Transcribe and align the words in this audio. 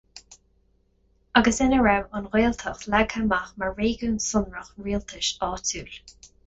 Agus 1.41 1.59
ina 1.65 1.81
raibh 1.89 2.17
an 2.21 2.31
Ghaeltacht 2.37 2.89
leagtha 2.95 3.23
amach 3.27 3.55
mar 3.65 3.77
réigiún 3.83 4.19
sonrach 4.31 4.75
rialtais 4.89 5.35
áitiúil. 5.51 6.05